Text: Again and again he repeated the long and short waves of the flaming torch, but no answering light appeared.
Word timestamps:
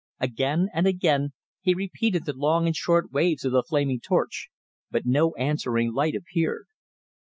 Again 0.19 0.69
and 0.73 0.87
again 0.87 1.33
he 1.61 1.75
repeated 1.75 2.25
the 2.25 2.33
long 2.33 2.65
and 2.65 2.75
short 2.75 3.11
waves 3.11 3.45
of 3.45 3.51
the 3.51 3.61
flaming 3.61 3.99
torch, 3.99 4.49
but 4.89 5.05
no 5.05 5.35
answering 5.35 5.93
light 5.93 6.15
appeared. 6.15 6.65